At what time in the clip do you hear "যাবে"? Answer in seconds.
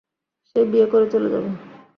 1.33-1.49